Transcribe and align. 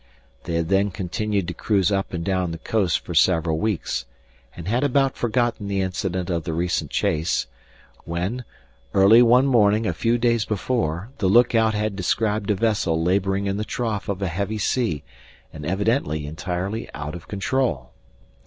They 0.45 0.55
had 0.55 0.69
then 0.69 0.89
continued 0.89 1.47
to 1.49 1.53
cruise 1.53 1.91
up 1.91 2.11
and 2.11 2.25
down 2.25 2.49
the 2.49 2.57
coast 2.57 3.01
for 3.01 3.13
several 3.13 3.59
weeks, 3.59 4.07
and 4.55 4.67
had 4.67 4.83
about 4.83 5.15
forgotten 5.15 5.67
the 5.67 5.81
incident 5.81 6.27
of 6.31 6.43
the 6.43 6.53
recent 6.53 6.89
chase, 6.89 7.45
when, 8.03 8.43
early 8.95 9.21
one 9.21 9.45
morning 9.45 9.85
a 9.85 9.93
few 9.93 10.17
days 10.17 10.43
before 10.43 11.11
the 11.19 11.27
lookout 11.27 11.75
had 11.75 11.95
described 11.95 12.49
a 12.49 12.55
vessel 12.55 12.99
laboring 12.99 13.45
in 13.45 13.57
the 13.57 13.63
trough 13.63 14.09
of 14.09 14.23
a 14.23 14.27
heavy 14.27 14.57
sea 14.57 15.03
and 15.53 15.67
evidently 15.67 16.25
entirely 16.25 16.89
out 16.95 17.13
of 17.13 17.27
control. 17.27 17.91